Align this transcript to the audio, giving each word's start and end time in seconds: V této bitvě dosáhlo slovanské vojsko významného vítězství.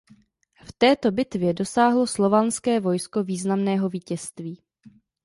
V 0.63 0.71
této 0.77 1.11
bitvě 1.11 1.53
dosáhlo 1.53 2.07
slovanské 2.07 2.79
vojsko 2.79 3.23
významného 3.23 3.89
vítězství. 3.89 4.61